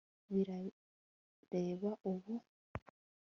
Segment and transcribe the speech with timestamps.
[0.33, 2.33] birareba ubu